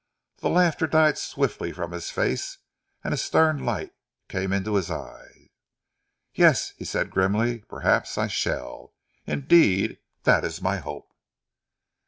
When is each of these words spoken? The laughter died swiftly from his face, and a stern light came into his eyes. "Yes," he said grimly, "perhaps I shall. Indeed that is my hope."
The 0.39 0.49
laughter 0.49 0.87
died 0.87 1.19
swiftly 1.19 1.71
from 1.71 1.91
his 1.91 2.09
face, 2.09 2.57
and 3.03 3.13
a 3.13 3.17
stern 3.17 3.63
light 3.63 3.91
came 4.29 4.51
into 4.51 4.73
his 4.73 4.89
eyes. 4.89 5.45
"Yes," 6.33 6.73
he 6.75 6.85
said 6.85 7.11
grimly, 7.11 7.59
"perhaps 7.69 8.17
I 8.17 8.25
shall. 8.25 8.95
Indeed 9.27 9.99
that 10.23 10.43
is 10.43 10.59
my 10.59 10.77
hope." 10.77 11.13